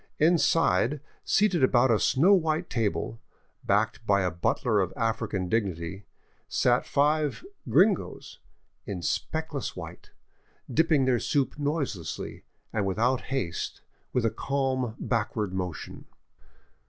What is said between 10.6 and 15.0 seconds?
dipping their soup noiselessly and without haste with a calm